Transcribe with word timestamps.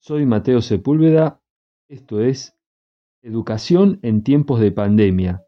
Soy 0.00 0.26
Mateo 0.26 0.62
Sepúlveda, 0.62 1.42
esto 1.88 2.20
es 2.20 2.54
Educación 3.20 3.98
en 4.02 4.22
tiempos 4.22 4.60
de 4.60 4.70
pandemia, 4.70 5.44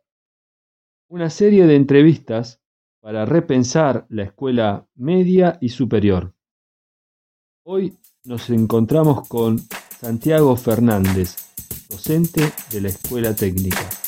una 1.08 1.30
serie 1.30 1.66
de 1.66 1.76
entrevistas 1.76 2.60
para 3.00 3.24
repensar 3.24 4.06
la 4.10 4.24
escuela 4.24 4.88
media 4.96 5.56
y 5.60 5.68
superior. 5.68 6.34
Hoy 7.64 7.96
nos 8.24 8.50
encontramos 8.50 9.28
con 9.28 9.58
Santiago 10.00 10.56
Fernández, 10.56 11.36
docente 11.88 12.42
de 12.72 12.80
la 12.80 12.88
Escuela 12.88 13.34
Técnica. 13.34 13.99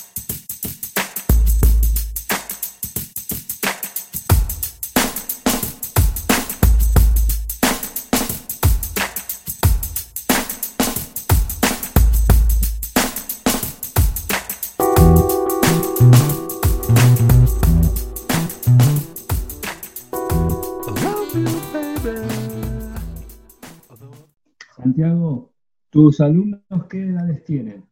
¿Tus 25.92 26.22
alumnos 26.22 26.62
qué 26.88 27.02
edades 27.02 27.44
tienen? 27.44 27.84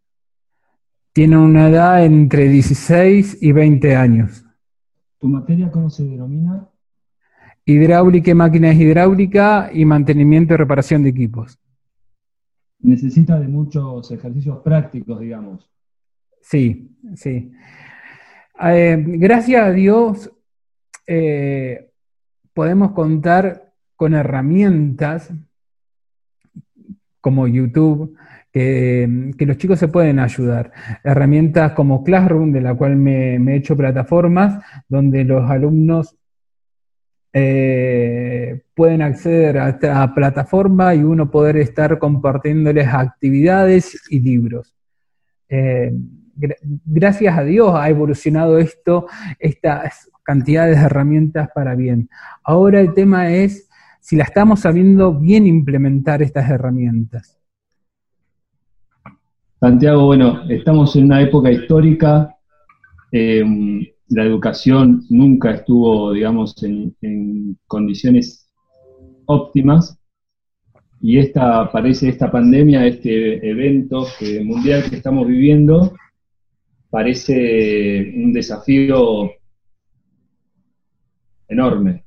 Tienen 1.13 1.39
una 1.39 1.69
edad 1.69 2.05
entre 2.05 2.49
16 2.49 3.43
y 3.43 3.53
20 3.53 3.95
años. 3.95 4.45
¿Tu 5.19 5.29
materia 5.29 5.71
cómo 5.71 5.91
se 5.91 6.05
denomina? 6.05 6.67
Hidráulica 7.67 8.31
y 8.31 8.35
máquinas 8.35 8.75
hidráulicas 8.75 9.71
y 9.75 9.85
mantenimiento 9.85 10.55
y 10.55 10.57
reparación 10.57 11.03
de 11.03 11.11
equipos. 11.11 11.59
Necesita 12.79 13.39
de 13.39 13.49
muchos 13.49 14.11
ejercicios 14.11 14.61
prácticos, 14.63 15.21
digamos. 15.21 15.71
Sí, 16.41 16.97
sí. 17.15 17.53
Eh, 18.63 19.05
gracias 19.07 19.63
a 19.63 19.71
Dios 19.73 20.33
eh, 21.07 21.91
podemos 22.55 22.93
contar 22.93 23.75
con 23.95 24.15
herramientas 24.15 25.31
como 27.21 27.47
YouTube, 27.47 28.17
que, 28.53 29.35
los 29.39 29.57
chicos 29.57 29.79
se 29.79 29.89
pueden 29.89 30.19
ayudar. 30.19 30.73
Herramientas 31.05 31.73
como 31.73 32.03
Classroom, 32.03 32.53
de 32.53 32.61
la 32.61 32.75
cual 32.75 32.97
me, 32.97 33.37
he 33.37 33.57
hecho 33.57 33.77
plataformas, 33.77 34.63
donde 34.89 35.25
los 35.25 35.49
alumnos 35.51 36.17
eh, 37.33 38.63
pueden 38.75 39.03
acceder 39.03 39.59
a 39.59 39.69
esta 39.71 40.13
plataforma 40.15 40.95
y 40.95 41.05
uno 41.05 41.31
poder 41.31 41.59
estar 41.59 41.99
compartiéndoles 41.99 42.89
actividades 42.89 44.01
y 44.11 44.21
libros. 44.21 44.75
Eh, 45.49 45.93
gracias 46.85 47.37
a 47.37 47.45
Dios 47.45 47.73
ha 47.75 47.89
evolucionado 47.89 48.59
esto, 48.59 49.07
estas 49.39 50.11
cantidades 50.23 50.79
de 50.79 50.87
herramientas 50.87 51.49
para 51.55 51.75
bien. 51.75 52.09
Ahora 52.43 52.81
el 52.81 52.95
tema 52.95 53.31
es 53.31 53.70
si 54.01 54.17
la 54.17 54.25
estamos 54.25 54.61
sabiendo 54.61 55.15
bien 55.15 55.47
implementar 55.47 56.23
estas 56.23 56.49
herramientas. 56.51 57.39
Santiago, 59.61 60.07
bueno, 60.07 60.43
estamos 60.49 60.97
en 60.97 61.05
una 61.05 61.21
época 61.21 61.53
histórica, 61.53 62.35
eh, 63.13 63.45
la 64.09 64.25
educación 64.25 65.05
nunca 65.11 65.51
estuvo, 65.53 66.13
digamos, 66.13 66.61
en, 66.63 67.57
condiciones 67.67 68.51
óptimas, 69.27 69.99
y 71.03 71.19
esta, 71.19 71.71
parece 71.71 72.09
esta 72.09 72.31
pandemia, 72.31 72.87
este 72.87 73.49
evento 73.49 74.07
mundial 74.45 74.85
que 74.89 74.97
estamos 74.97 75.27
viviendo, 75.27 75.95
parece 76.91 78.13
un 78.17 78.33
desafío 78.33 79.31
enorme. 81.49 82.00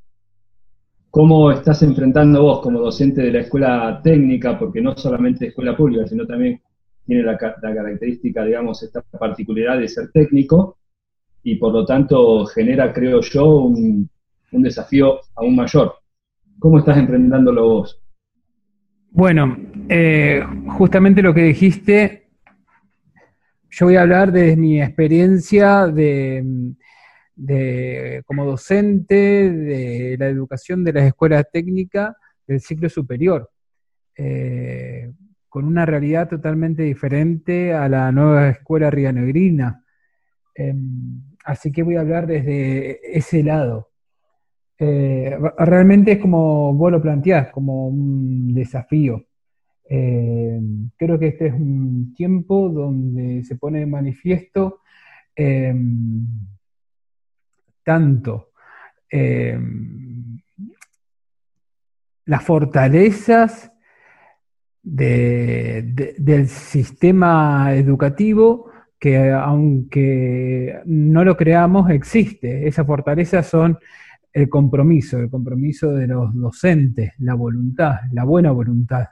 ¿Cómo 1.16 1.51
estás 1.51 1.84
enfrentando 1.84 2.41
vos 2.41 2.59
como 2.62 2.79
docente 2.79 3.22
de 3.22 3.31
la 3.31 3.41
escuela 3.41 4.01
técnica, 4.03 4.57
porque 4.57 4.81
no 4.81 4.97
solamente 4.97 5.46
escuela 5.46 5.78
pública, 5.78 6.07
sino 6.07 6.25
también 6.25 6.59
tiene 7.06 7.22
la, 7.22 7.38
característica, 7.38 8.44
digamos, 8.44 8.81
esta 8.81 9.00
particularidad 9.03 9.78
de 9.78 9.88
ser 9.88 10.09
técnico, 10.12 10.79
y 11.44 11.57
por 11.57 11.72
lo 11.72 11.85
tanto 11.85 12.47
genera, 12.47 12.91
creo 12.91 13.22
yo, 13.22 13.57
un, 13.57 14.09
desafío 14.53 15.19
aún 15.35 15.56
mayor. 15.56 15.94
¿Cómo 16.57 16.79
estás 16.79 16.97
enfrentándolo 16.97 17.68
vos? 17.68 18.02
Bueno, 19.12 19.56
eh, 19.90 20.44
justamente 20.69 21.22
lo 21.22 21.31
que 21.31 21.44
dijiste, 21.44 22.23
yo 23.69 23.85
voy 23.85 23.97
a 23.97 24.02
hablar 24.02 24.31
de 24.31 24.57
mi 24.57 24.81
experiencia 24.81 25.85
de 25.85 26.73
de, 27.36 28.24
como 28.26 28.46
docente 28.46 29.16
de 29.52 30.16
la 30.18 30.28
educación 30.28 30.84
de 30.84 30.94
las 30.94 31.06
escuelas 31.06 31.46
técnicas 31.52 32.16
del 32.48 32.60
ciclo 32.60 32.90
superior, 32.90 33.50
eh, 34.18 35.12
con 35.50 35.66
una 35.66 35.86
realidad 35.86 36.30
totalmente 36.30 36.84
diferente 36.84 37.74
a 37.74 37.88
la 37.90 38.12
nueva 38.12 38.50
escuela 38.50 38.90
rianegrina. 38.90 39.84
Em, 40.56 41.22
así 41.46 41.72
que 41.72 41.84
voy 41.84 41.96
a 41.96 42.02
hablar 42.02 42.28
desde 42.28 43.18
ese 43.18 43.44
lado. 43.44 43.90
Eh, 44.78 45.38
realmente 45.60 46.14
es 46.14 46.20
como 46.20 46.74
vos 46.74 46.92
lo 46.92 47.02
planteás, 47.02 47.50
como 47.52 47.88
un 47.88 48.54
desafío. 48.54 49.26
Em, 49.86 50.90
creo 50.98 51.20
que 51.20 51.28
este 51.28 51.48
es 51.48 51.54
un 51.54 52.14
tiempo 52.16 52.70
donde 52.70 53.44
se 53.44 53.56
pone 53.58 53.86
manifiesto 53.86 54.82
em, 55.36 56.26
tanto 57.84 58.52
eh, 59.16 59.60
las 62.26 62.44
fortalezas 62.44 63.72
del 64.82 66.48
sistema 66.48 67.76
educativo 67.76 68.72
que 69.00 69.32
aunque 69.32 70.80
no 70.86 71.24
lo 71.24 71.38
creamos, 71.38 71.92
existe. 71.92 72.68
Esas 72.68 72.88
fortalezas 72.88 73.46
son 73.46 73.78
el 74.32 74.50
compromiso, 74.50 75.20
el 75.20 75.30
compromiso 75.30 75.92
de 75.92 76.08
los 76.08 76.34
docentes, 76.34 77.14
la 77.20 77.36
voluntad, 77.36 78.00
la 78.14 78.24
buena 78.24 78.52
voluntad 78.52 79.10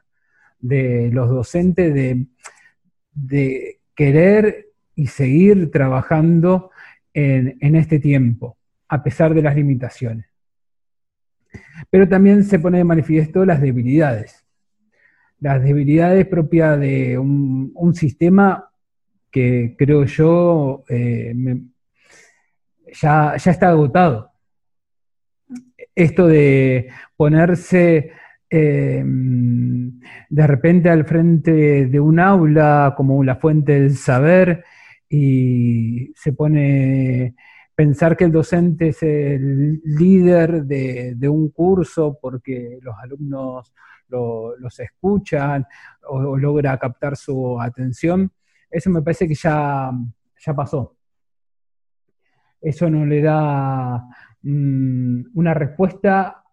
de 0.60 1.12
los 1.12 1.30
docentes 1.30 1.94
de, 1.94 2.26
de 3.14 3.82
querer 3.94 4.70
y 4.96 5.06
seguir 5.08 5.70
trabajando 5.70 6.72
en 7.14 7.76
este 7.76 8.00
tiempo 8.00 8.58
a 8.92 9.02
pesar 9.02 9.34
de 9.34 9.42
las 9.42 9.56
limitaciones. 9.56 10.26
Pero 11.90 12.10
también 12.10 12.44
se 12.44 12.60
pone 12.60 12.80
de 12.80 12.84
manifiesto 12.84 13.46
las 13.46 13.62
debilidades. 13.62 14.46
Las 15.40 15.64
debilidades 15.64 16.28
propias 16.28 16.78
de 16.78 17.18
un, 17.18 17.94
sistema 17.96 18.70
que 19.32 19.76
creo 19.78 20.04
yo 20.04 20.84
eh, 20.90 21.34
ya, 23.02 23.36
está 23.36 23.70
agotado. 23.70 24.32
Esto 25.96 26.28
de 26.28 26.90
ponerse 27.16 28.12
eh, 28.50 29.04
de 29.06 30.48
repente 30.48 30.90
al 30.90 31.06
frente 31.06 31.86
de 31.86 32.00
un 32.02 32.20
aula 32.20 32.94
como 32.98 33.24
la 33.24 33.38
fuente 33.38 33.80
del 33.80 33.96
saber 33.96 34.66
y 35.08 36.12
se 36.14 36.34
pone 36.34 37.36
pensar 37.76 38.18
que 38.18 38.26
el 38.26 38.32
docente 38.32 38.90
es 38.90 39.02
el 39.04 39.82
líder 39.84 40.64
de, 40.64 41.30
un 41.30 41.50
curso 41.50 42.18
porque 42.22 42.80
los 42.82 42.96
alumnos 42.98 43.74
los 44.10 44.80
escuchan 44.80 45.66
o, 46.08 46.38
logra 46.38 46.78
captar 46.78 47.16
su 47.16 47.60
atención, 47.62 48.32
eso 48.70 48.90
me 48.90 49.02
parece 49.02 49.28
que 49.28 49.36
ya, 49.36 49.92
ya 50.38 50.54
pasó. 50.54 50.98
Eso 52.60 52.90
no 52.90 53.06
le 53.06 53.22
da 53.22 54.04
mm, 54.42 55.22
una 55.34 55.54
respuesta 55.54 56.44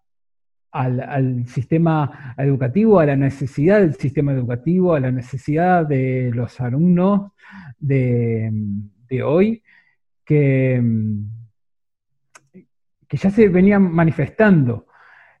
al, 0.71 1.45
sistema 1.47 2.33
educativo, 2.37 2.99
a 2.99 3.05
la 3.05 3.15
necesidad 3.15 3.81
del 3.81 3.95
sistema 3.95 4.31
educativo, 4.31 4.93
a 4.93 4.99
la 4.99 5.11
necesidad 5.11 5.85
de 5.85 6.31
los 6.33 6.59
alumnos 6.61 7.31
de 7.79 8.51
hoy 9.23 9.61
que, 10.29 10.79
que 13.07 13.17
ya 13.17 13.31
se 13.31 13.49
venían 13.49 13.91
manifestando, 13.91 14.85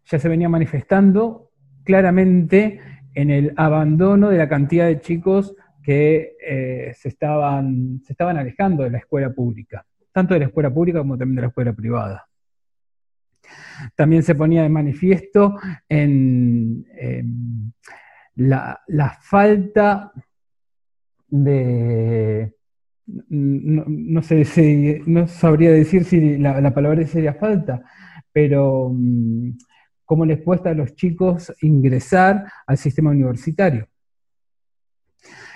ya 0.03 0.17
se 0.17 0.27
venía 0.27 0.49
manifestando 0.49 1.51
claramente 1.83 2.81
en 3.13 3.29
el 3.29 3.53
abandono 3.55 4.29
de 4.29 4.39
la 4.39 4.49
cantidad 4.49 4.87
de 4.87 4.99
chicos 4.99 5.55
que 5.83 6.37
eh, 6.41 6.91
se, 6.97 7.09
estaban, 7.09 8.01
se 8.03 8.13
estaban 8.13 8.37
alejando 8.37 8.81
de 8.81 8.89
la 8.89 8.97
escuela 8.97 9.31
pública, 9.31 9.85
tanto 10.11 10.33
de 10.33 10.39
la 10.39 10.47
escuela 10.47 10.73
pública 10.73 10.97
como 10.97 11.19
también 11.19 11.35
de 11.35 11.41
la 11.43 11.47
escuela 11.49 11.73
privada. 11.73 12.27
También 13.95 14.23
se 14.23 14.33
ponía 14.33 14.63
de 14.63 14.69
manifiesto 14.69 15.55
en, 15.87 16.83
la, 18.35 19.19
falta 19.21 20.11
de, 21.27 22.55
no, 23.29 24.21
sé 24.21 24.45
si, 24.45 25.01
no 25.05 25.27
sabría 25.27 25.71
decir 25.71 26.03
si 26.03 26.37
la, 26.37 26.73
palabra 26.73 27.05
sería 27.05 27.33
falta, 27.33 27.83
pero 28.31 28.91
mm, 28.93 29.51
cómo 30.05 30.25
les 30.25 30.41
cuesta 30.41 30.69
a 30.69 30.73
los 30.73 30.95
chicos 30.95 31.53
ingresar 31.61 32.45
al 32.67 32.77
sistema 32.77 33.11
universitario. 33.11 33.87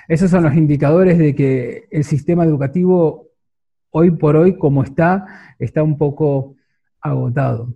Esos 0.08 0.30
son 0.30 0.44
los 0.44 0.56
indicadores 0.56 1.18
de 1.18 1.34
que 1.34 1.86
el 1.90 2.04
sistema 2.04 2.44
educativo 2.44 3.30
hoy 3.92 4.12
por 4.12 4.36
hoy, 4.36 4.58
como 4.58 4.84
está, 4.84 5.56
está 5.60 5.84
un 5.84 5.98
poco 5.98 6.56
agotado. 7.00 7.74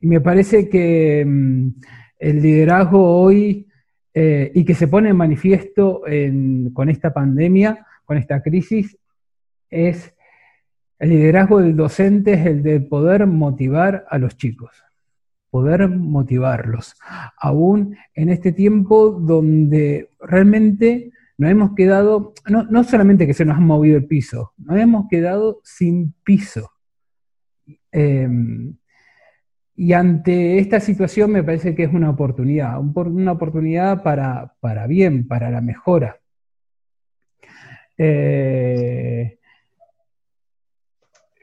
Y 0.00 0.06
me 0.06 0.20
parece 0.20 0.68
que 0.68 1.24
mm, 1.26 1.68
el 2.18 2.42
liderazgo 2.42 3.20
hoy, 3.20 3.66
eh, 4.14 4.50
y 4.54 4.64
que 4.64 4.74
se 4.74 4.88
pone 4.88 5.10
en 5.10 5.16
manifiesto 5.16 6.00
con 6.72 6.88
esta 6.88 7.12
pandemia, 7.12 7.84
con 8.06 8.16
esta 8.16 8.40
crisis, 8.40 8.96
es 9.76 10.14
el 10.98 11.10
liderazgo 11.10 11.60
del 11.60 11.76
docente, 11.76 12.34
es 12.34 12.46
el 12.46 12.62
de 12.62 12.80
poder 12.80 13.26
motivar 13.26 14.06
a 14.08 14.18
los 14.18 14.36
chicos, 14.36 14.70
poder 15.50 15.88
motivarlos, 15.88 16.94
aún 17.38 17.96
en 18.14 18.30
este 18.30 18.52
tiempo 18.52 19.10
donde 19.10 20.10
realmente 20.20 21.12
nos 21.38 21.50
hemos 21.50 21.74
quedado, 21.74 22.32
no, 22.48 22.84
solamente 22.84 23.26
que 23.26 23.34
se 23.34 23.44
nos 23.44 23.58
ha 23.58 23.60
movido 23.60 23.98
el 23.98 24.06
piso, 24.06 24.54
nos 24.56 24.78
hemos 24.78 25.06
quedado 25.08 25.60
sin 25.64 26.14
piso. 26.24 26.70
Em, 27.92 28.76
y 29.74 29.92
ante 29.92 30.58
esta 30.58 30.80
situación 30.80 31.32
me 31.32 31.44
parece 31.44 31.74
que 31.74 31.84
es 31.84 31.92
una 31.92 32.08
oportunidad, 32.08 32.80
una 32.80 33.32
oportunidad 33.32 34.02
para, 34.02 34.86
bien, 34.86 35.28
para 35.28 35.50
la 35.50 35.60
mejora. 35.60 36.18
Eh, 37.98 39.35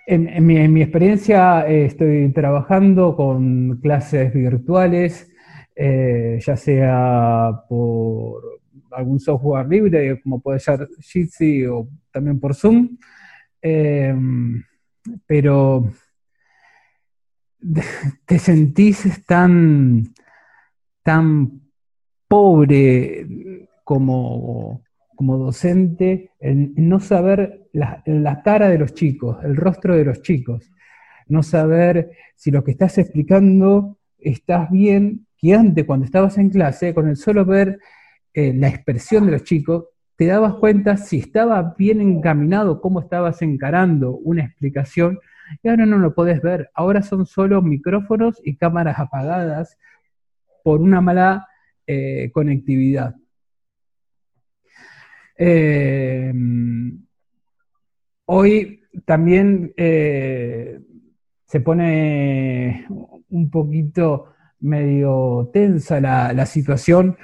en, 0.05 0.45
mi, 0.45 0.81
experiencia 0.81 1.67
eh, 1.67 1.85
estoy 1.85 2.31
trabajando 2.31 3.15
con 3.15 3.79
clases 3.81 4.33
virtuales, 4.33 5.31
eh, 5.75 6.39
ya 6.45 6.57
sea 6.57 7.63
por 7.67 8.43
algún 8.91 9.19
software 9.19 9.67
libre, 9.67 10.21
como 10.21 10.39
puede 10.39 10.59
ser 10.59 10.87
Jitsi 10.99 11.65
o 11.65 11.87
también 12.11 12.39
por 12.39 12.53
Zoom, 12.53 12.97
pero 15.25 15.89
te 18.25 18.39
sentís 18.39 19.25
tan, 19.25 20.13
tan 21.01 21.61
pobre 22.27 23.67
como, 23.83 24.83
como 25.15 25.37
docente 25.37 26.31
en, 26.39 26.73
no 26.75 26.99
saber 26.99 27.67
la, 27.73 28.41
cara 28.43 28.69
de 28.69 28.77
los 28.77 28.93
chicos, 28.93 29.37
el 29.43 29.55
rostro 29.55 29.95
de 29.95 30.05
los 30.05 30.21
chicos, 30.21 30.71
no 31.27 31.43
saber 31.43 32.11
si 32.35 32.51
lo 32.51 32.63
que 32.63 32.71
estás 32.71 32.97
explicando 32.97 33.97
estás 34.19 34.69
bien, 34.69 35.27
que 35.37 35.53
antes 35.53 35.85
cuando 35.85 36.05
estabas 36.05 36.37
en 36.37 36.49
clase, 36.49 36.93
con 36.93 37.07
el 37.07 37.15
solo 37.15 37.45
ver 37.45 37.79
eh, 38.33 38.53
la 38.53 38.67
expresión 38.67 39.25
de 39.25 39.33
los 39.33 39.43
chicos, 39.43 39.85
te 40.15 40.27
dabas 40.27 40.55
cuenta 40.55 40.97
si 40.97 41.17
estaba 41.17 41.75
bien 41.77 41.99
encaminado, 41.99 42.79
cómo 42.81 42.99
estabas 42.99 43.41
encarando 43.41 44.11
una 44.11 44.43
explicación 44.43 45.19
y 45.61 45.67
ahora 45.67 45.85
no 45.85 45.97
lo 45.97 46.13
podés 46.13 46.41
ver. 46.41 46.69
Ahora 46.73 47.01
son 47.01 47.25
solo 47.25 47.61
micrófonos 47.61 48.39
y 48.43 48.55
cámaras 48.55 48.99
apagadas 48.99 49.77
por 50.63 50.81
una 50.81 51.01
mala 51.01 51.47
eh, 51.87 52.31
conectividad. 52.33 53.15
Eh, 55.35 56.33
hoy 58.25 58.81
también 59.05 59.73
eh, 59.75 60.79
se 61.45 61.59
pone 61.59 62.85
un 63.29 63.49
poquito 63.49 64.33
medio 64.59 65.49
tensa 65.51 65.99
la, 65.99 66.45
situación, 66.45 67.17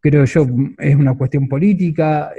creo 0.00 0.24
yo, 0.24 0.46
es 0.78 0.96
una 0.96 1.16
cuestión 1.16 1.48
política, 1.48 2.32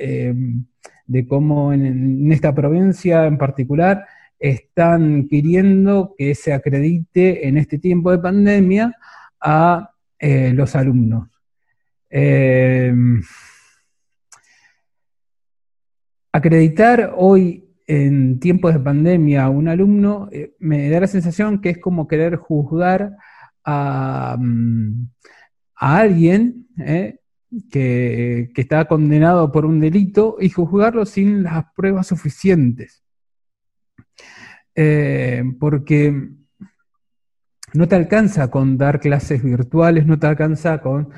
de 1.10 1.28
cómo 1.28 1.74
en, 1.74 2.32
esta 2.32 2.54
provincia 2.54 3.26
en 3.26 3.38
particular 3.40 4.06
están 4.38 5.28
queriendo 5.28 6.14
que 6.16 6.36
se 6.36 6.54
acredite 6.54 7.48
en 7.48 7.58
este 7.58 7.80
tiempo 7.80 8.12
de 8.12 8.20
pandemia 8.20 8.96
a 9.42 9.90
eh, 10.20 10.54
los 10.54 10.76
alumnos. 10.76 11.28
Eh, 16.40 16.48
acreditar 16.48 17.14
hoy 17.18 17.66
en 17.86 18.40
tiempos 18.40 18.74
de 18.74 18.80
pandemia 18.80 19.46
a 19.46 19.50
un 19.50 19.68
alumno 19.68 20.30
eh, 20.32 20.56
me 20.60 20.90
da 20.90 21.02
la 21.02 21.08
sensación 21.08 21.60
que 21.60 21.72
es 21.72 21.78
como 21.80 22.08
querer 22.08 22.38
juzgar 22.38 23.12
a, 23.66 24.38
mm, 24.40 25.10
alguien 25.76 26.68
que, 27.70 28.52
que 28.54 28.62
está 28.62 28.86
condenado 28.86 29.52
por 29.52 29.66
un 29.66 29.80
delito 29.80 30.38
y 30.40 30.50
juzgarlo 30.50 31.06
sin 31.06 31.44
las 31.44 31.66
pruebas 31.76 32.08
suficientes. 32.08 33.04
Eh, 34.76 35.44
porque 35.60 36.30
no 37.74 37.88
te 37.88 37.96
alcanza 37.96 38.50
con 38.50 38.78
dar 38.78 39.00
clases 39.00 39.44
virtuales, 39.44 40.06
no 40.06 40.18
te 40.18 40.28
alcanza 40.28 40.80
con 40.80 41.10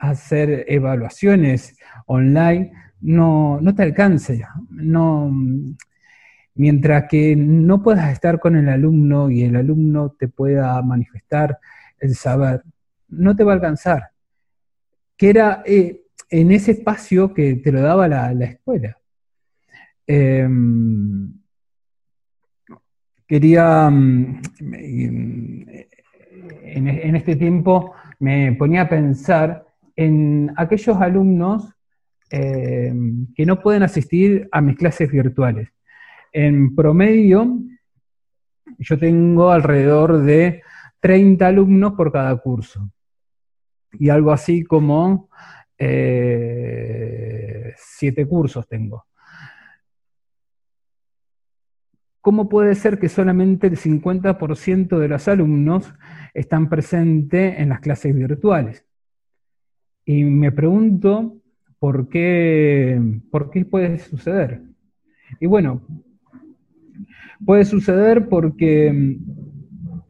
hacer 0.00 0.64
evaluaciones 0.68 1.76
online, 2.06 2.72
no, 3.04 3.60
no 3.60 3.74
te 3.74 3.82
alcanza. 3.82 4.32
No, 4.70 5.30
mientras 6.54 7.04
que 7.08 7.36
no 7.36 7.82
puedas 7.82 8.10
estar 8.12 8.40
con 8.40 8.56
el 8.56 8.68
alumno 8.68 9.30
y 9.30 9.42
el 9.42 9.56
alumno 9.56 10.10
te 10.18 10.28
pueda 10.28 10.80
manifestar 10.82 11.58
el 11.98 12.14
saber, 12.14 12.62
no 13.08 13.36
te 13.36 13.44
va 13.44 13.52
a 13.52 13.56
alcanzar. 13.56 14.10
Que 15.16 15.30
era 15.30 15.62
eh, 15.66 16.02
en 16.30 16.50
ese 16.50 16.72
espacio 16.72 17.34
que 17.34 17.56
te 17.56 17.70
lo 17.72 17.82
daba 17.82 18.08
la, 18.08 18.32
escuela. 18.44 18.98
Em, 20.06 21.32
quería, 23.26 23.88
mm, 23.90 24.40
en, 26.62 27.16
este 27.16 27.36
tiempo 27.36 27.94
me 28.18 28.52
ponía 28.52 28.82
a 28.82 28.88
pensar 28.88 29.66
en 29.96 30.52
aquellos 30.56 30.96
alumnos 30.96 31.73
eh, 32.30 32.92
que 33.34 33.46
no 33.46 33.60
pueden 33.60 33.82
asistir 33.82 34.48
a 34.50 34.60
mis 34.60 34.76
clases 34.76 35.10
virtuales. 35.10 35.68
En 36.32 36.74
promedio, 36.74 37.60
yo 38.78 38.98
tengo 38.98 39.50
alrededor 39.50 40.22
de 40.22 40.62
30 41.00 41.46
alumnos 41.46 41.92
por 41.92 42.10
cada 42.10 42.34
curso. 42.36 42.90
Y 43.92 44.08
algo 44.08 44.32
así 44.32 44.64
como 44.64 45.28
eh, 45.78 47.72
siete 47.76 48.26
cursos 48.26 48.66
tengo. 48.66 49.06
¿Cómo 52.20 52.48
puede 52.48 52.74
ser 52.74 52.98
que 52.98 53.10
solamente 53.10 53.66
el 53.66 53.76
50% 53.76 54.98
de 54.98 55.08
los 55.08 55.28
alumnos 55.28 55.92
están 56.32 56.70
presentes 56.70 57.58
en 57.58 57.68
las 57.68 57.80
clases 57.80 58.14
virtuales? 58.14 58.86
Y 60.06 60.24
me 60.24 60.50
pregunto 60.50 61.36
por 61.84 62.08
qué, 62.08 62.98
por 63.30 63.50
qué 63.50 63.66
puede 63.66 63.98
suceder. 63.98 64.62
Y 65.38 65.44
bueno, 65.44 65.82
puede 67.44 67.66
suceder 67.66 68.26
porque 68.26 68.90
mm, 68.90 70.00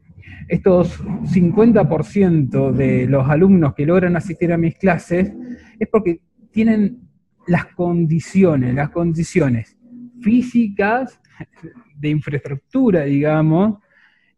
estos 0.47 1.03
50% 1.03 2.71
de 2.71 3.07
los 3.07 3.27
alumnos 3.27 3.73
que 3.75 3.85
logran 3.85 4.15
asistir 4.15 4.53
a 4.53 4.57
mis 4.57 4.77
clases 4.77 5.33
es 5.77 5.89
porque 5.89 6.21
tienen 6.49 7.09
las 7.45 7.65
condiciones, 7.65 8.73
las 8.73 8.91
condiciones 8.91 9.77
físicas, 10.21 11.19
de 11.97 12.07
infraestructura, 12.07 13.03
digamos, 13.03 13.79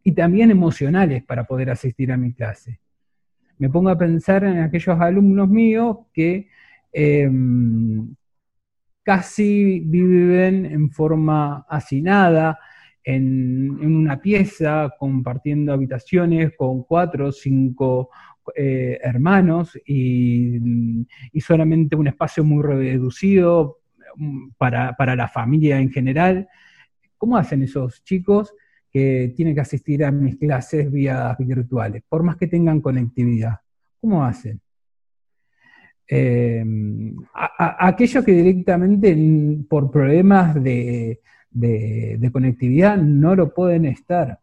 y 0.04 0.14
también 0.14 0.50
emocionales 0.50 1.24
para 1.24 1.44
poder 1.44 1.70
asistir 1.70 2.12
a 2.12 2.18
mi 2.18 2.34
clase. 2.34 2.80
Me 3.60 3.70
pongo 3.70 3.90
a 3.90 3.98
pensar 3.98 4.44
en 4.44 4.58
aquellos 4.58 5.00
alumnos 5.00 5.48
míos 5.48 5.98
que 6.12 6.48
em, 6.98 8.16
casi 9.04 9.82
viven 9.82 10.66
en 10.66 10.90
forma 10.92 11.66
hacinada, 11.70 12.58
en, 13.04 13.80
una 13.80 14.20
pieza, 14.20 14.90
compartiendo 14.98 15.74
habitaciones 15.74 16.54
con 16.58 16.84
cuatro 16.84 17.28
o 17.28 17.32
cinco 17.32 18.10
eh, 18.56 18.98
hermanos 19.02 19.78
y, 19.86 20.60
solamente 21.40 21.96
un 21.96 22.08
espacio 22.08 22.44
muy 22.44 22.64
reducido 22.64 23.80
mm, 24.16 24.50
para, 24.58 24.96
para 24.98 25.16
la 25.16 25.28
familia 25.28 25.80
en 25.80 25.92
general. 25.92 26.48
¿Cómo 27.18 27.38
hacen 27.38 27.62
esos 27.64 28.04
chicos 28.04 28.54
que 28.92 29.34
tienen 29.36 29.54
que 29.54 29.62
asistir 29.62 30.04
a 30.04 30.12
mis 30.12 30.36
clases 30.38 30.92
vía 30.92 31.36
virtuales, 31.40 32.04
por 32.10 32.24
más 32.24 32.38
que 32.38 32.48
tengan 32.48 32.82
conectividad? 32.82 33.60
¿Cómo 34.02 34.26
hacen? 34.26 34.60
Aquellos 37.34 38.24
que 38.24 38.32
directamente 38.32 39.16
por 39.70 39.92
problemas 39.92 40.56
de, 40.64 41.20
conectividad 42.32 42.98
no 42.98 43.36
lo 43.36 43.54
pueden 43.54 43.86
estar. 43.86 44.40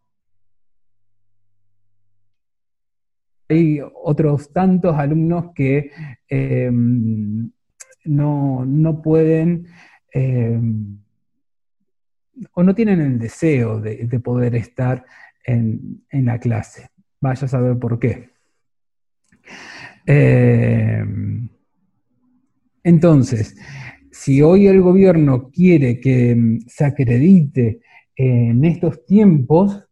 Hay 3.48 3.80
otros 4.02 4.52
tantos 4.52 4.96
alumnos 4.96 5.52
que 5.54 5.90
em, 6.28 7.50
no, 8.04 9.00
pueden 9.02 9.66
em, 10.12 10.98
o 12.52 12.62
no 12.62 12.74
tienen 12.74 13.00
el 13.00 13.18
deseo 13.18 13.80
de, 13.80 14.20
poder 14.20 14.54
estar 14.56 15.04
en, 15.44 16.02
la 16.10 16.38
clase. 16.38 16.88
Vaya 17.20 17.44
a 17.44 17.48
saber 17.48 17.78
por 17.78 17.98
qué. 17.98 18.30
Em, 20.06 21.48
entonces, 22.84 23.56
si 24.12 24.42
hoy 24.42 24.68
el 24.68 24.80
gobierno 24.80 25.50
quiere 25.50 25.98
que 25.98 26.60
se 26.66 26.84
acredite 26.84 27.80
en 28.14 28.64
estos 28.64 29.04
tiempos, 29.04 29.84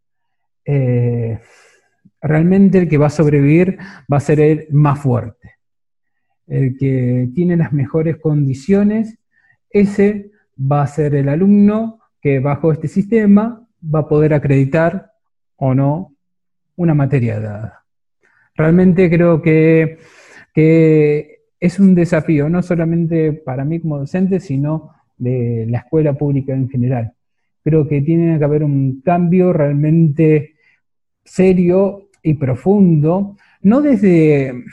eh, 0.64 1.40
realmente 2.20 2.78
el 2.78 2.88
que 2.88 2.98
va 2.98 3.06
a 3.06 3.10
sobrevivir 3.10 3.78
va 4.12 4.18
a 4.18 4.20
ser 4.20 4.40
el 4.40 4.66
más 4.70 5.00
fuerte. 5.00 5.56
El 6.46 6.76
que 6.76 7.30
tiene 7.34 7.56
las 7.56 7.72
mejores 7.72 8.18
condiciones, 8.18 9.18
ese 9.70 10.30
va 10.56 10.82
a 10.82 10.86
ser 10.86 11.14
el 11.14 11.28
alumno 11.28 11.98
que 12.20 12.38
bajo 12.38 12.72
este 12.72 12.88
sistema 12.88 13.66
va 13.82 14.00
a 14.00 14.08
poder 14.08 14.34
acreditar 14.34 15.12
o 15.56 15.74
no 15.74 16.14
una 16.76 16.94
materia 16.94 17.40
dada. 17.40 17.84
Realmente 18.54 19.10
creo 19.10 19.40
que, 19.42 19.98
es 21.62 21.78
un 21.78 21.94
desafío, 21.94 22.48
no 22.48 22.60
solamente 22.60 23.32
para 23.32 23.64
mí 23.64 23.78
como 23.78 23.98
docente, 23.98 24.40
sino 24.40 24.90
de 25.16 25.64
la 25.68 25.78
escuela 25.78 26.12
pública 26.12 26.52
en 26.52 26.68
general. 26.68 27.12
Creo 27.62 27.86
que 27.86 28.02
tiene 28.02 28.36
que 28.36 28.44
haber 28.44 28.64
un 28.64 29.00
cambio 29.00 29.52
realmente 29.52 30.56
serio 31.24 32.08
y 32.20 32.34
profundo, 32.34 33.36
no 33.62 33.80
desde, 33.80 34.64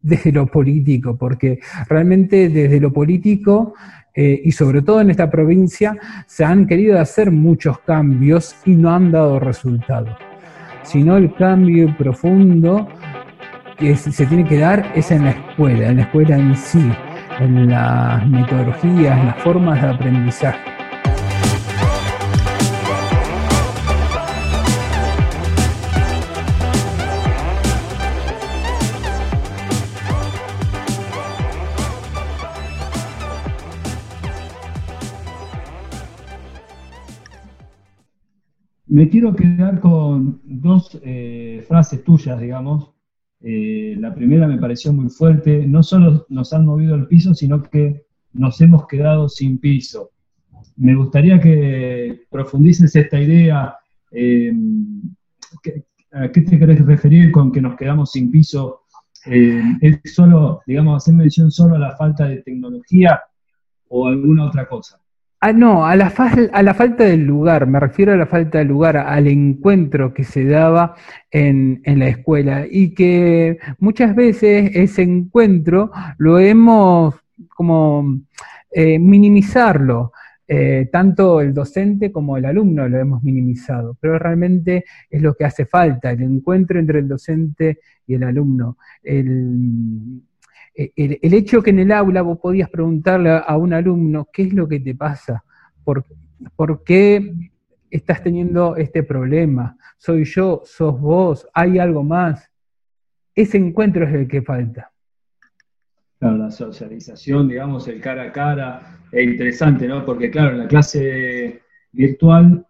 desde 0.00 0.30
lo 0.30 0.46
político, 0.46 1.18
porque 1.18 1.58
realmente 1.88 2.48
desde 2.48 2.78
lo 2.78 2.92
político 2.92 3.74
eh, 4.14 4.40
y 4.44 4.52
sobre 4.52 4.82
todo 4.82 5.00
en 5.00 5.10
esta 5.10 5.28
provincia 5.28 5.98
se 6.28 6.44
han 6.44 6.68
querido 6.68 7.00
hacer 7.00 7.32
muchos 7.32 7.80
cambios 7.80 8.54
y 8.64 8.76
no 8.76 8.94
han 8.94 9.10
dado 9.10 9.40
resultado, 9.40 10.16
sino 10.84 11.16
el 11.16 11.34
cambio 11.34 11.92
profundo 11.98 12.86
que 13.80 13.96
se 13.96 14.26
tiene 14.26 14.44
que 14.44 14.58
dar 14.58 14.92
es 14.94 15.10
en 15.10 15.24
la 15.24 15.30
escuela, 15.30 15.88
en 15.88 15.96
la 15.96 16.02
escuela 16.02 16.36
en 16.36 16.54
sí, 16.54 16.92
en 17.40 17.70
las 17.70 18.28
metodologías, 18.28 19.18
en 19.18 19.26
las 19.26 19.42
formas 19.42 19.80
de 19.80 19.88
aprendizaje. 19.88 20.60
Me 38.86 39.08
quiero 39.08 39.34
quedar 39.34 39.80
con 39.80 40.42
dos 40.44 41.00
eh, 41.02 41.64
frases 41.66 42.04
tuyas, 42.04 42.38
digamos. 42.38 42.99
Eh, 43.42 43.96
la 43.98 44.14
primera 44.14 44.46
me 44.46 44.58
pareció 44.58 44.92
muy 44.92 45.08
fuerte. 45.08 45.66
No 45.66 45.82
solo 45.82 46.26
nos 46.28 46.52
han 46.52 46.66
movido 46.66 46.94
el 46.94 47.06
piso, 47.06 47.34
sino 47.34 47.62
que 47.62 48.06
nos 48.32 48.60
hemos 48.60 48.86
quedado 48.86 49.28
sin 49.28 49.58
piso. 49.58 50.10
Me 50.76 50.94
gustaría 50.94 51.40
que 51.40 52.22
profundices 52.30 52.94
esta 52.94 53.20
idea. 53.20 53.76
Eh, 54.12 54.52
¿A 56.12 56.28
qué 56.30 56.40
te 56.40 56.58
querés 56.58 56.84
referir 56.84 57.30
con 57.30 57.52
que 57.52 57.60
nos 57.60 57.76
quedamos 57.76 58.12
sin 58.12 58.30
piso? 58.30 58.82
¿Es 59.24 60.00
solo, 60.14 60.62
digamos, 60.66 60.96
hacer 60.96 61.14
mención 61.14 61.50
solo 61.50 61.76
a 61.76 61.78
la 61.78 61.96
falta 61.96 62.26
de 62.26 62.42
tecnología 62.42 63.20
o 63.88 64.06
alguna 64.06 64.46
otra 64.46 64.66
cosa? 64.66 65.00
Ah, 65.42 65.54
no, 65.54 65.86
a 65.86 65.96
la, 65.96 66.12
a 66.52 66.62
la 66.62 66.74
falta 66.74 67.04
del 67.04 67.24
lugar, 67.24 67.66
me 67.66 67.80
refiero 67.80 68.12
a 68.12 68.16
la 68.16 68.26
falta 68.26 68.58
de 68.58 68.66
lugar, 68.66 68.98
al 68.98 69.26
encuentro 69.26 70.12
que 70.12 70.22
se 70.22 70.44
daba 70.44 70.96
en, 71.30 71.80
la 71.86 72.08
escuela 72.08 72.66
y 72.70 72.92
que 72.92 73.58
muchas 73.78 74.14
veces 74.14 74.70
ese 74.74 75.00
encuentro 75.02 75.92
lo 76.18 76.38
hemos 76.38 77.14
como 77.48 78.20
eh, 78.70 78.98
minimizarlo. 78.98 80.12
Eh, 80.46 80.88
tanto 80.92 81.40
el 81.40 81.54
docente 81.54 82.10
como 82.12 82.36
el 82.36 82.44
alumno 82.44 82.88
lo 82.88 82.98
hemos 82.98 83.22
minimizado, 83.22 83.96
pero 84.00 84.18
realmente 84.18 84.84
es 85.08 85.22
lo 85.22 85.34
que 85.34 85.44
hace 85.44 85.64
falta, 85.64 86.10
el 86.10 86.22
encuentro 86.22 86.78
entre 86.78 86.98
el 86.98 87.08
docente 87.08 87.78
y 88.06 88.14
el 88.14 88.24
alumno. 88.24 88.76
El, 89.02 90.20
eh, 90.80 91.18
el, 91.20 91.34
hecho 91.34 91.62
que 91.62 91.70
en 91.70 91.80
el 91.80 91.92
aula 91.92 92.22
vos 92.22 92.38
podías 92.38 92.70
preguntarle 92.70 93.42
a 93.46 93.54
un 93.58 93.74
alumno 93.74 94.28
qué 94.32 94.44
es 94.44 94.54
lo 94.54 94.66
que 94.66 94.80
te 94.80 94.94
pasa, 94.94 95.44
por, 95.84 96.84
qué 96.84 97.34
estás 97.90 98.22
teniendo 98.22 98.76
este 98.76 99.02
problema, 99.02 99.76
soy 99.98 100.24
yo, 100.24 100.62
sos 100.64 100.98
vos, 100.98 101.46
hay 101.52 101.78
algo 101.78 102.02
más. 102.02 102.50
Ese 103.34 103.58
encuentro 103.58 104.06
es 104.06 104.14
el 104.14 104.26
que 104.26 104.40
falta. 104.40 104.90
La 106.20 106.50
socialización, 106.50 107.48
digamos, 107.48 107.86
el 107.88 108.00
cara 108.00 108.22
a 108.22 108.32
cara, 108.32 109.00
es 109.12 109.26
interesante, 109.26 109.86
¿no? 109.86 110.06
Porque 110.06 110.30
claro, 110.30 110.52
en 110.52 110.58
la 110.60 110.68
clase 110.68 111.60
virtual 111.92 112.66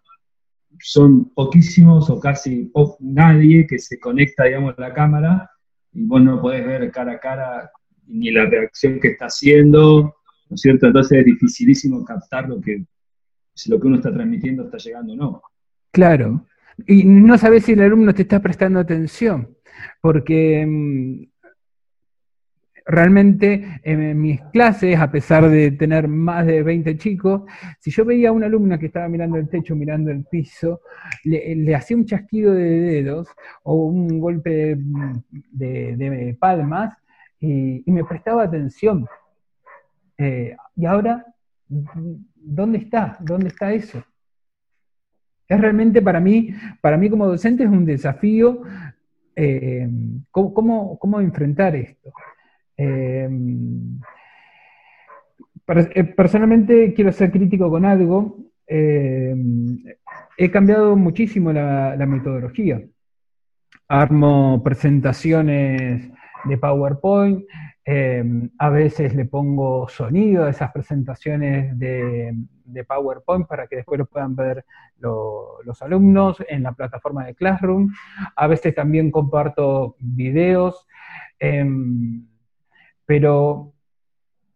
son 0.79 1.33
poquísimos 1.33 2.09
o 2.09 2.19
casi 2.19 2.71
nadie 2.99 3.65
que 3.67 3.79
se 3.79 3.97
conecta, 4.01 4.43
digamos, 4.43 4.77
a 4.77 4.81
la 4.81 4.93
cámara 4.93 5.51
y 5.93 6.05
vos 6.05 6.21
no 6.21 6.41
podés 6.41 6.65
ver 6.65 6.91
cara 6.91 7.13
a 7.13 7.19
cara 7.19 7.71
ni 8.07 8.31
la 8.31 8.45
reacción 8.45 8.99
que 8.99 9.09
está 9.09 9.25
haciendo, 9.25 10.15
¿no 10.49 10.55
es 10.55 10.61
cierto? 10.61 10.87
Entonces 10.87 11.19
es 11.19 11.25
dificilísimo 11.25 12.03
captar 12.03 12.47
lo 12.49 12.59
que, 12.59 12.83
si 13.53 13.69
lo 13.69 13.79
que 13.79 13.87
uno 13.87 13.97
está 13.97 14.13
transmitiendo 14.13 14.65
está 14.65 14.77
llegando 14.77 15.13
o 15.13 15.15
no. 15.15 15.41
Claro, 15.91 16.45
y 16.87 17.03
no 17.03 17.37
sabes 17.37 17.65
si 17.65 17.73
el 17.73 17.81
alumno 17.81 18.13
te 18.13 18.23
está 18.23 18.41
prestando 18.41 18.79
atención, 18.79 19.55
porque 20.01 20.65
mm, 20.65 21.23
realmente 22.85 23.79
en 23.83 24.19
mis 24.19 24.41
clases, 24.51 24.97
a 24.99 25.11
pesar 25.11 25.49
de 25.49 25.71
tener 25.71 26.07
más 26.07 26.45
de 26.45 26.63
20 26.63 26.97
chicos, 26.97 27.43
si 27.79 27.91
yo 27.91 28.05
veía 28.05 28.29
a 28.29 28.31
un 28.31 28.43
alumno 28.43 28.79
que 28.79 28.87
estaba 28.87 29.07
mirando 29.07 29.37
el 29.37 29.49
techo, 29.49 29.75
mirando 29.75 30.11
el 30.11 30.25
piso, 30.25 30.81
le, 31.23 31.75
hacía 31.75 31.97
un 31.97 32.05
chasquido 32.05 32.53
de 32.53 32.63
dedos 32.63 33.29
o 33.63 33.75
un 33.75 34.19
golpe 34.19 34.77
de 35.51 36.37
palmas, 36.39 36.97
y, 37.41 37.83
me 37.91 38.05
prestaba 38.05 38.43
atención. 38.43 39.07
Eh, 40.17 40.55
y 40.75 40.85
ahora, 40.85 41.25
¿dónde 41.67 42.77
está? 42.77 43.17
¿Dónde 43.19 43.47
está 43.47 43.73
eso? 43.73 44.03
Es 45.47 45.59
realmente 45.59 46.01
para 46.01 46.19
mí, 46.19 46.53
para 46.79 46.97
mí 46.97 47.09
como 47.09 47.27
docente 47.27 47.63
es 47.63 47.69
un 47.69 47.83
desafío 47.83 48.61
eh, 49.35 49.89
¿cómo, 50.29 51.19
enfrentar 51.19 51.75
esto. 51.75 52.13
Eh, 52.77 53.29
personalmente 56.15 56.93
quiero 56.93 57.11
ser 57.11 57.31
crítico 57.31 57.69
con 57.69 57.85
algo. 57.85 58.37
he 58.67 60.51
cambiado 60.51 60.95
muchísimo 60.95 61.51
la, 61.51 61.95
la 61.95 62.05
metodología. 62.05 62.81
Armo 63.87 64.61
presentaciones 64.63 66.11
de 66.45 66.57
PowerPoint. 66.57 67.45
Em, 67.83 68.49
a 68.59 68.69
veces 68.69 69.15
le 69.15 69.25
pongo 69.25 69.87
sonido 69.89 70.45
a 70.45 70.49
esas 70.49 70.71
presentaciones 70.71 71.77
de, 71.77 72.35
PowerPoint 72.87 73.47
para 73.47 73.67
que 73.67 73.77
después 73.77 73.99
lo 73.99 74.05
puedan 74.05 74.35
ver 74.35 74.63
los 74.97 75.81
alumnos 75.81 76.37
en 76.47 76.63
la 76.63 76.71
plataforma 76.71 77.25
de 77.25 77.35
Classroom. 77.35 77.91
A 78.35 78.47
veces 78.47 78.73
también 78.73 79.11
comparto 79.11 79.95
videos, 79.99 80.87
em, 81.39 82.25
pero 83.05 83.73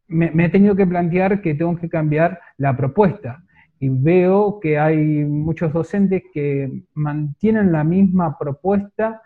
me, 0.07 0.45
he 0.45 0.49
tenido 0.49 0.75
que 0.75 0.87
plantear 0.87 1.41
que 1.41 1.55
tengo 1.55 1.75
que 1.75 1.89
cambiar 1.89 2.39
la 2.57 2.75
propuesta 2.77 3.43
y 3.79 3.89
veo 3.89 4.59
que 4.59 4.79
hay 4.79 5.25
muchos 5.25 5.73
docentes 5.73 6.23
que 6.33 6.83
mantienen 6.93 7.71
la 7.71 7.83
misma 7.83 8.37
propuesta 8.37 9.21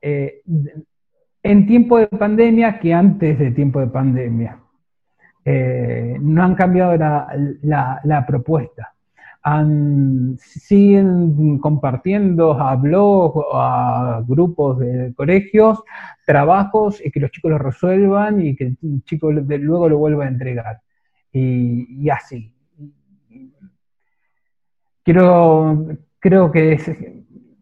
eh, 0.00 0.42
en 1.42 1.66
tiempo 1.66 1.98
de 1.98 2.06
pandemia 2.06 2.78
que 2.78 2.94
antes 2.94 3.38
de 3.38 3.50
tiempo 3.50 3.80
de 3.80 3.88
pandemia. 3.88 4.58
Eh, 5.44 6.18
no 6.20 6.44
han 6.44 6.54
cambiado 6.54 6.96
la, 6.96 8.24
propuesta. 8.26 8.94
siguen 10.38 11.58
compartiendo 11.58 12.52
a 12.52 12.76
blogs, 12.76 13.44
a 13.52 14.22
grupos 14.26 14.78
de 14.78 15.12
colegios, 15.16 15.82
trabajos 16.24 17.04
y 17.04 17.10
que 17.10 17.20
los 17.20 17.32
chicos 17.32 17.50
lo 17.50 17.58
resuelvan 17.58 18.40
y 18.40 18.54
que 18.54 18.64
el 18.66 19.02
chico 19.04 19.32
luego 19.32 19.88
lo 19.88 19.98
vuelva 19.98 20.24
a 20.26 20.28
entregar. 20.28 20.80
Y, 21.32 22.08
así. 22.10 22.54
Quiero, 25.02 25.86
creo 26.20 26.52
que 26.52 26.72
es 26.74 26.90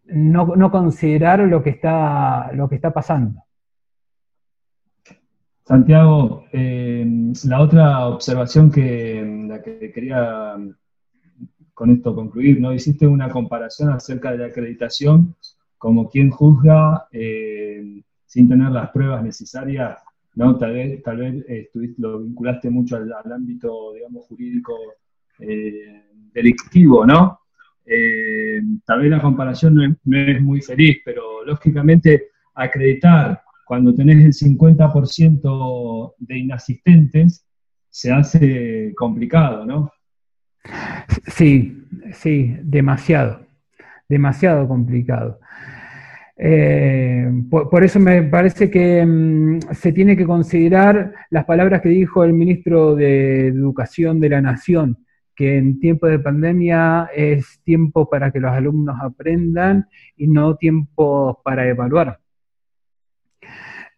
no, 0.05 0.55
no, 0.55 0.69
considerar 0.69 1.39
lo 1.39 1.63
que 1.63 1.71
está, 1.71 2.51
lo 2.53 2.69
que 2.69 2.75
está 2.75 2.91
pasando. 2.91 3.43
Santiago, 5.71 6.43
eh, 6.51 7.31
la 7.45 7.61
otra 7.61 8.05
observación 8.07 8.69
que, 8.69 9.45
la 9.47 9.61
que 9.61 9.89
quería 9.93 10.57
con 11.73 11.91
esto 11.91 12.13
concluir, 12.13 12.59
¿no? 12.59 12.73
Hiciste 12.73 13.07
una 13.07 13.29
comparación 13.29 13.89
acerca 13.89 14.31
de 14.31 14.39
la 14.39 14.47
acreditación 14.47 15.33
como 15.77 16.09
quien 16.09 16.29
juzga 16.29 17.07
eh, 17.13 18.03
sin 18.25 18.49
tener 18.49 18.69
las 18.69 18.89
pruebas 18.89 19.23
necesarias, 19.23 19.97
¿no? 20.35 20.57
Tal 20.57 20.73
vez, 20.73 21.01
tal 21.03 21.15
vez 21.15 21.45
eh, 21.47 21.69
lo 21.99 22.19
vinculaste 22.19 22.69
mucho 22.69 22.97
al, 22.97 23.31
ámbito, 23.31 23.93
digamos, 23.93 24.25
jurídico 24.25 24.73
delictivo, 26.33 27.05
¿no? 27.05 27.39
tal 28.85 29.01
vez 29.01 29.09
la 29.09 29.21
comparación 29.21 29.97
no 30.03 30.17
es, 30.17 30.41
muy 30.41 30.61
feliz, 30.61 30.97
pero 31.03 31.45
lógicamente 31.45 32.27
acreditar 32.53 33.41
cuando 33.71 33.95
tenés 33.95 34.25
el 34.25 34.33
50% 34.33 36.15
de 36.17 36.37
inasistentes 36.37 37.47
se 37.89 38.11
hace 38.11 38.93
complicado, 38.97 39.65
¿no? 39.65 39.89
Sí, 41.27 41.81
sí, 42.11 42.53
demasiado, 42.63 43.47
demasiado 44.09 44.67
complicado. 44.67 45.39
Eh, 46.35 47.31
por, 47.49 47.81
eso 47.85 47.97
me 48.01 48.23
parece 48.23 48.69
que 48.69 49.05
mm, 49.05 49.59
se 49.71 49.93
tiene 49.93 50.17
que 50.17 50.25
considerar 50.25 51.13
las 51.29 51.45
palabras 51.45 51.79
que 51.79 51.87
dijo 51.87 52.25
el 52.25 52.33
ministro 52.33 52.93
de 52.93 53.47
Educación 53.47 54.19
de 54.19 54.29
la 54.31 54.41
Nación, 54.41 54.97
que 55.33 55.57
en 55.57 55.79
tiempo 55.79 56.07
de 56.07 56.19
pandemia 56.19 57.09
es 57.15 57.61
tiempo 57.63 58.09
para 58.09 58.31
que 58.31 58.41
los 58.41 58.51
alumnos 58.51 58.97
aprendan 59.01 59.87
y 60.17 60.27
no 60.27 60.57
tiempo 60.57 61.39
para 61.41 61.65
evaluar. 61.69 62.20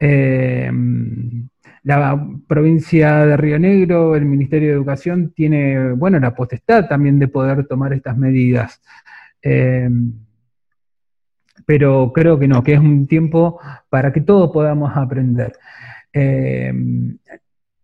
Eh, 0.05 0.69
la 1.83 2.27
provincia 2.45 3.25
de 3.25 3.37
Río 3.37 3.57
Negro, 3.57 4.17
el 4.17 4.25
Ministerio 4.25 4.67
de 4.67 4.73
Educación, 4.73 5.31
tiene, 5.33 5.93
bueno, 5.93 6.19
la 6.19 6.35
potestad 6.35 6.89
también 6.89 7.19
de 7.19 7.29
poder 7.29 7.65
tomar 7.67 7.93
estas 7.93 8.17
medidas. 8.17 8.81
Eh, 9.41 9.89
pero 11.65 12.11
creo 12.13 12.37
que 12.37 12.49
no, 12.49 12.61
que 12.61 12.73
es 12.73 12.79
un 12.81 13.07
tiempo 13.07 13.61
para 13.89 14.11
que 14.11 14.19
todos 14.19 14.51
podamos 14.51 14.91
aprender. 14.93 15.53
Eh, 16.11 16.73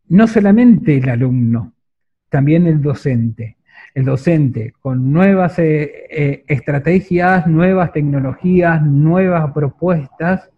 no 0.10 0.28
solamente 0.28 0.98
el 0.98 1.08
alumno, 1.08 1.72
también 2.28 2.68
el 2.68 2.82
docente. 2.82 3.56
El 3.94 4.04
docente 4.06 4.74
con 4.82 5.12
nuevas 5.12 5.56
estrategias, 5.58 7.48
nuevas 7.48 7.94
tecnologías, 7.94 8.84
nuevas 8.84 9.52
propuestas 9.54 10.50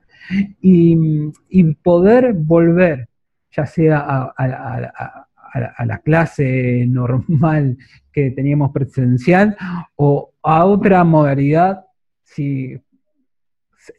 y, 0.62 1.74
poder 1.84 2.34
volver 2.34 3.08
ya 3.52 3.66
sea 3.66 4.32
a, 4.38 5.86
la 5.86 5.98
clase 6.00 6.86
normal 6.88 7.78
que 8.14 8.32
teníamos 8.32 8.72
presencial 8.72 9.58
o 9.96 10.32
a 10.42 10.66
otra 10.66 11.04
modalidad, 11.04 11.86
si 12.24 12.80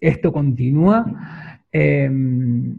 esto 0.01 0.33
continúa, 0.33 1.61
em, 1.71 2.79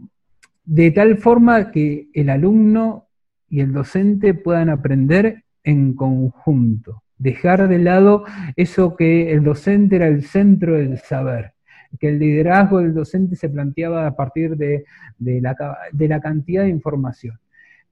de 0.64 0.90
tal 0.90 1.18
forma 1.18 1.70
que 1.70 2.08
el 2.12 2.30
alumno 2.30 3.08
y 3.48 3.60
el 3.60 3.72
docente 3.72 4.34
puedan 4.34 4.70
aprender 4.70 5.44
en 5.62 5.94
conjunto, 5.94 7.02
dejar 7.18 7.68
de 7.68 7.78
lado 7.78 8.24
eso 8.56 8.96
que 8.96 9.32
el 9.32 9.44
docente 9.44 9.96
era 9.96 10.08
el 10.08 10.24
centro 10.24 10.74
del 10.74 10.98
saber 10.98 11.53
que 11.98 12.08
el 12.08 12.18
liderazgo 12.18 12.78
del 12.78 12.94
docente 12.94 13.36
se 13.36 13.48
planteaba 13.48 14.06
a 14.06 14.16
partir 14.16 14.56
de, 14.56 14.84
la, 15.18 16.20
cantidad 16.20 16.64
de 16.64 16.70
información, 16.70 17.38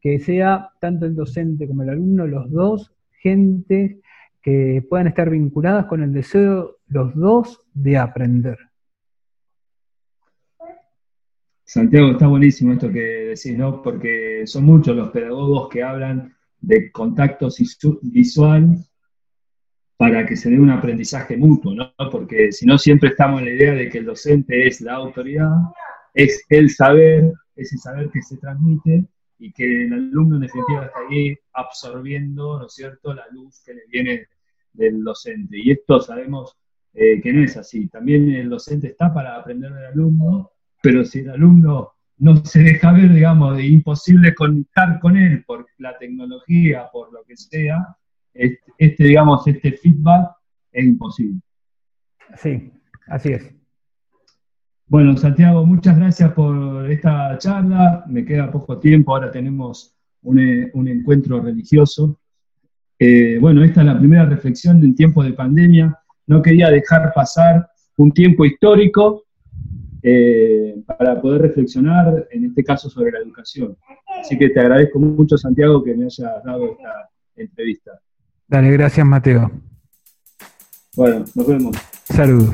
que 0.01 0.19
sea 0.19 0.71
tanto 0.81 1.07
el 1.07 1.15
docente 1.15 1.67
como 1.67 1.83
el 1.83 1.91
alumno, 1.91 2.27
los 2.27 2.51
dos, 2.51 2.93
gente 3.21 4.01
que 4.43 4.85
puedan 4.88 5.07
estar 5.07 5.31
vinculadas 5.31 5.87
con 5.87 6.03
el 6.03 6.12
deseo, 6.12 6.79
los 6.88 7.15
dos, 7.15 7.61
de 7.73 7.97
aprender. 7.97 8.59
Santiago, 11.65 12.11
está 12.11 12.27
buenísimo 12.27 12.73
esto 12.73 12.91
que 12.91 13.35
decís, 13.35 13.57
¿no? 13.57 13.81
Porque 13.81 14.43
son 14.47 14.65
muchos 14.65 14.95
los 14.97 15.11
pedagogos 15.11 15.69
que 15.69 15.83
hablan 15.83 16.35
de 16.61 16.91
contacto 16.93 17.49
visual 18.03 18.77
para 20.03 20.27
que 20.27 20.35
se 20.35 20.51
dé 20.51 20.59
un 20.59 20.71
aprendizaje 20.71 21.37
mutuo, 21.37 21.77
¿no? 21.77 21.93
Porque 22.11 22.51
si 22.51 22.67
no, 22.67 22.77
siempre 22.77 23.11
estamos 23.11 23.38
en 23.38 23.47
la 23.47 23.53
idea 23.53 23.73
de 23.73 23.88
que 23.88 23.99
el 23.99 24.05
docente 24.05 24.67
es 24.67 24.81
la 24.81 24.95
autoridad, 24.95 25.55
es 26.12 26.45
el 26.49 26.71
saber, 26.71 27.33
ese 27.55 27.79
saber 27.79 28.11
que 28.11 28.21
se 28.21 28.37
transmite 28.38 29.05
y 29.38 29.53
que 29.53 29.85
el 29.85 29.93
alumno 29.93 30.35
en 30.35 30.43
definitiva 30.43 30.87
está 30.87 30.99
ahí 31.09 31.37
absorbiendo, 31.53 32.59
¿no 32.59 32.67
es 32.67 32.75
cierto?, 32.75 33.15
la 33.15 33.27
luz 33.31 33.62
que 33.65 33.75
le 33.75 33.83
viene 33.93 34.27
del 34.73 35.05
docente. 35.05 35.57
Y 35.57 35.71
esto 35.71 36.01
sabemos 36.01 36.57
eh, 36.95 37.21
que 37.21 37.33
no 37.33 37.45
es 37.45 37.57
así. 37.57 37.87
También 37.87 38.29
el 38.33 38.51
docente 38.51 38.88
está 38.88 39.15
para 39.15 39.37
aprender 39.37 39.73
del 39.73 39.87
alumno, 39.87 40.51
pero 40.83 41.05
si 41.05 41.21
el 41.21 41.31
alumno 41.31 41.93
no 42.19 42.45
se 42.45 42.65
deja 42.65 42.91
ver, 42.91 43.12
digamos, 43.12 43.57
de 43.57 43.69
imposible 43.69 44.35
conectar 44.35 44.99
con 44.99 45.17
él 45.17 45.45
por 45.45 45.65
la 45.79 45.97
tecnología, 45.97 46.88
por 46.93 47.12
lo 47.12 47.23
que 47.23 47.37
sea, 47.37 47.97
este, 48.35 49.05
digamos, 49.05 49.47
este 49.47 49.73
feedback 49.73 50.31
es 50.73 50.85
imposible. 50.85 51.40
Sí, 52.37 52.73
así 53.09 53.33
es. 53.33 53.55
Bueno, 54.87 55.16
Santiago, 55.16 55.64
muchas 55.64 55.97
gracias 55.97 56.33
por 56.33 56.90
esta 56.90 57.38
charla. 57.38 58.05
Me 58.09 58.25
queda 58.25 58.51
poco 58.51 58.79
tiempo, 58.79 59.14
ahora 59.14 59.31
tenemos 59.31 59.95
un, 60.23 60.38
encuentro 60.88 61.40
religioso. 61.40 62.21
Eh, 62.99 63.38
bueno, 63.40 63.64
esta 63.64 63.81
es 63.81 63.87
la 63.87 63.99
primera 63.99 64.27
reflexión 64.27 64.83
en 64.83 64.95
tiempos 64.95 65.25
de 65.25 65.33
pandemia. 65.33 65.99
No 66.27 66.42
quería 66.42 66.71
dejar 66.71 67.12
pasar 67.14 67.68
un 67.97 68.12
tiempo 68.12 68.45
histórico 68.45 69.25
eh, 70.03 70.83
para 70.87 71.21
poder 71.21 71.42
reflexionar, 71.42 72.29
en 72.31 72.47
este 72.47 72.62
caso, 72.62 72.90
sobre 72.90 73.12
la 73.12 73.21
educación. 73.21 73.77
Así 74.21 74.38
que 74.38 74.51
te 74.51 74.61
agradezco 74.61 74.99
mucho, 74.99 75.38
Santiago, 75.38 75.83
que 75.83 75.95
me 75.95 76.05
hayas 76.05 76.45
dado 76.45 76.73
esta 76.73 77.09
entrevista. 77.37 77.92
Dale, 78.53 78.71
gracias 78.71 79.07
Mateo. 79.07 79.51
Bueno, 80.95 81.25
nos 81.35 81.47
vemos. 81.47 81.75
Saludos. 82.05 82.51